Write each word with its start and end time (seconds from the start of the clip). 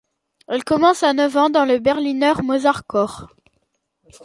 Elle 0.47 0.63
commence 0.63 1.03
à 1.03 1.13
neuf 1.13 1.37
ans 1.37 1.51
dans 1.51 1.63
le 1.63 1.77
Berliner 1.77 2.33
Mozart-Chor. 2.41 3.27